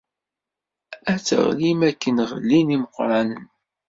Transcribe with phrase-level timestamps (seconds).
[1.11, 3.45] Ad teɣlim akken i ɣellin imeqqranen.